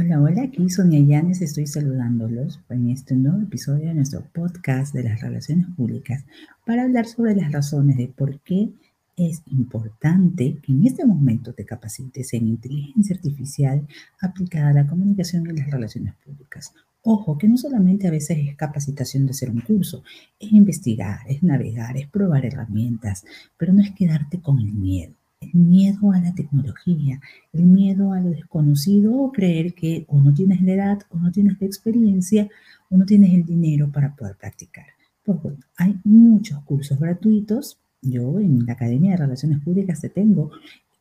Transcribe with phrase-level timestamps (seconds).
[0.00, 5.02] Hola, hola, aquí Sonia Llanes, estoy saludándolos en este nuevo episodio de nuestro podcast de
[5.02, 6.24] las relaciones públicas
[6.64, 8.68] para hablar sobre las razones de por qué
[9.16, 13.88] es importante que en este momento te capacites en inteligencia artificial
[14.20, 16.72] aplicada a la comunicación y las relaciones públicas.
[17.02, 20.04] Ojo, que no solamente a veces es capacitación de hacer un curso,
[20.38, 23.24] es investigar, es navegar, es probar herramientas,
[23.56, 27.20] pero no es quedarte con el miedo el miedo a la tecnología,
[27.52, 31.30] el miedo a lo desconocido o creer que o no tienes la edad o no
[31.30, 32.48] tienes la experiencia
[32.90, 34.86] o no tienes el dinero para poder practicar.
[35.24, 37.78] Pues bueno, hay muchos cursos gratuitos.
[38.00, 40.50] Yo en la Academia de Relaciones Públicas te tengo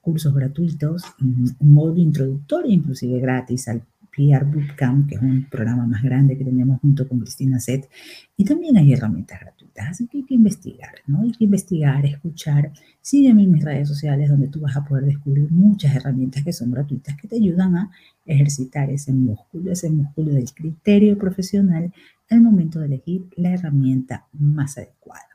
[0.00, 3.82] cursos gratuitos, un módulo introductorio inclusive gratis al
[4.14, 7.88] PR Bootcamp, que es un programa más grande que tenemos junto con Cristina Set,
[8.36, 11.22] y también hay herramientas gratuitas, así que hay que investigar, ¿no?
[11.22, 12.72] Hay que investigar, escuchar.
[13.00, 16.70] Sígueme en mis redes sociales donde tú vas a poder descubrir muchas herramientas que son
[16.70, 17.90] gratuitas que te ayudan a
[18.24, 21.92] ejercitar ese músculo, ese músculo del criterio profesional
[22.30, 25.28] al momento de elegir la herramienta más adecuada.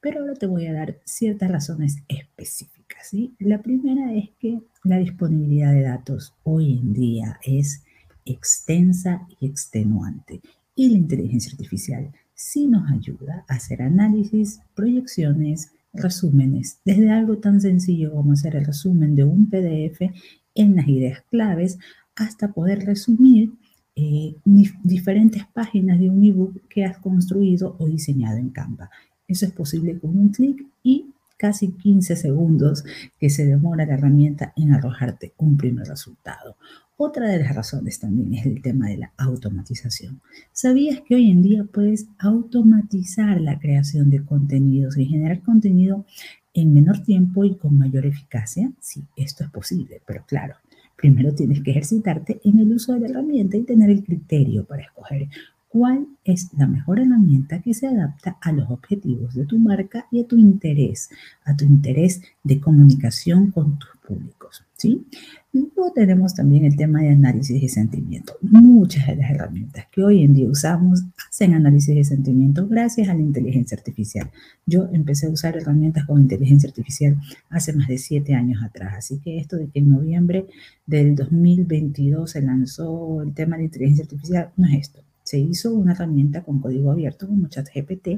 [0.00, 3.08] Pero ahora te voy a dar ciertas razones específicas.
[3.08, 3.34] ¿sí?
[3.38, 7.84] La primera es que la disponibilidad de datos hoy en día es
[8.24, 10.40] extensa y extenuante.
[10.74, 17.60] Y la inteligencia artificial sí nos ayuda a hacer análisis, proyecciones, resúmenes, desde algo tan
[17.60, 20.10] sencillo como hacer el resumen de un PDF
[20.54, 21.78] en las ideas claves
[22.16, 23.52] hasta poder resumir
[23.96, 24.34] eh,
[24.82, 28.90] diferentes páginas de un ebook que has construido o diseñado en Canva.
[29.28, 32.84] Eso es posible con un clic y casi 15 segundos
[33.18, 36.56] que se demora la herramienta en arrojarte un primer resultado.
[36.96, 40.20] Otra de las razones también es el tema de la automatización.
[40.52, 46.06] ¿Sabías que hoy en día puedes automatizar la creación de contenidos y generar contenido
[46.52, 48.70] en menor tiempo y con mayor eficacia?
[48.78, 50.54] Sí, esto es posible, pero claro,
[50.96, 54.82] primero tienes que ejercitarte en el uso de la herramienta y tener el criterio para
[54.82, 55.28] escoger
[55.74, 60.20] cuál es la mejor herramienta que se adapta a los objetivos de tu marca y
[60.20, 61.10] a tu interés,
[61.44, 64.62] a tu interés de comunicación con tus públicos.
[64.76, 65.04] ¿sí?
[65.52, 68.36] Luego tenemos también el tema de análisis de sentimiento.
[68.40, 73.14] Muchas de las herramientas que hoy en día usamos hacen análisis de sentimiento gracias a
[73.14, 74.30] la inteligencia artificial.
[74.66, 77.16] Yo empecé a usar herramientas con inteligencia artificial
[77.50, 80.46] hace más de siete años atrás, así que esto de que en noviembre
[80.86, 85.92] del 2022 se lanzó el tema de inteligencia artificial no es esto se hizo una
[85.92, 88.08] herramienta con código abierto como ChatGPT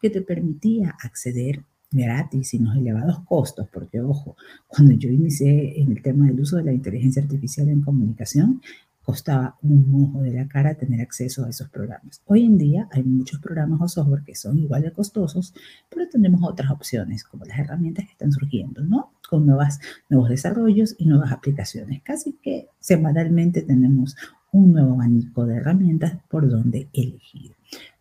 [0.00, 4.36] que te permitía acceder gratis, sin los elevados costos, porque ojo,
[4.66, 8.62] cuando yo inicié en el tema del uso de la inteligencia artificial en comunicación,
[9.02, 12.22] costaba un ojo de la cara tener acceso a esos programas.
[12.24, 15.54] Hoy en día hay muchos programas o software que son igual de costosos,
[15.90, 19.12] pero tenemos otras opciones, como las herramientas que están surgiendo, ¿no?
[19.28, 22.00] Con nuevas, nuevos desarrollos y nuevas aplicaciones.
[22.02, 24.16] Casi que semanalmente tenemos
[24.52, 27.52] un nuevo abanico de herramientas por donde elegir.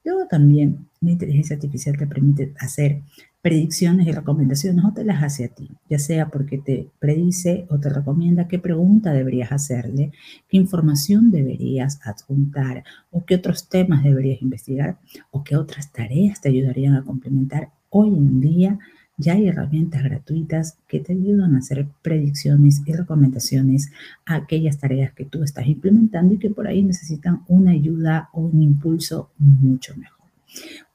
[0.04, 3.02] Luego también la inteligencia artificial te permite hacer
[3.42, 7.80] predicciones y recomendaciones o te las hace a ti, ya sea porque te predice o
[7.80, 10.12] te recomienda qué pregunta deberías hacerle,
[10.48, 15.00] qué información deberías adjuntar o qué otros temas deberías investigar
[15.32, 18.80] o qué otras tareas te ayudarían a complementar hoy en día
[19.22, 23.92] ya hay herramientas gratuitas que te ayudan a hacer predicciones y recomendaciones
[24.26, 28.42] a aquellas tareas que tú estás implementando y que por ahí necesitan una ayuda o
[28.42, 30.28] un impulso mucho mejor.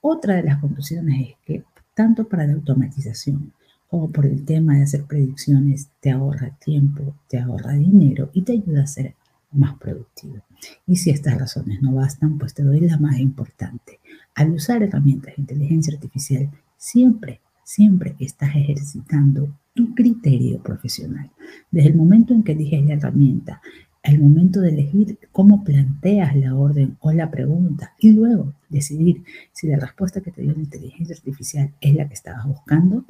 [0.00, 1.64] Otra de las conclusiones es que
[1.94, 3.52] tanto para la automatización
[3.88, 8.52] como por el tema de hacer predicciones te ahorra tiempo, te ahorra dinero y te
[8.52, 9.14] ayuda a ser
[9.52, 10.42] más productivo.
[10.86, 14.00] Y si estas razones no bastan, pues te doy la más importante.
[14.34, 21.32] Al usar herramientas de inteligencia artificial, siempre siempre estás ejercitando tu criterio profesional.
[21.72, 23.60] Desde el momento en que eliges la herramienta,
[24.04, 29.66] al momento de elegir cómo planteas la orden o la pregunta y luego decidir si
[29.66, 33.04] la respuesta que te dio la inteligencia artificial es la que estabas buscando,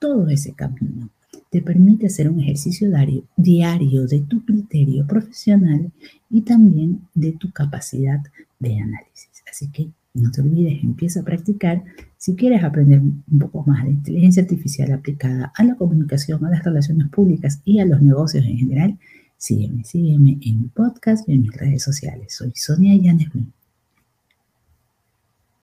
[0.00, 1.08] todo ese camino
[1.50, 2.90] te permite hacer un ejercicio
[3.36, 5.92] diario de tu criterio profesional
[6.28, 8.20] y también de tu capacidad
[8.58, 9.30] de análisis.
[9.48, 11.84] Así que no te olvides, empieza a practicar.
[12.16, 16.64] Si quieres aprender un poco más de inteligencia artificial aplicada a la comunicación, a las
[16.64, 18.98] relaciones públicas y a los negocios en general,
[19.36, 22.34] sígueme, sígueme en mi podcast y en mis redes sociales.
[22.34, 23.30] Soy Sonia Llanes